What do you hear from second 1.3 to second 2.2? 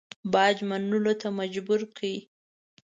مجبور کړ.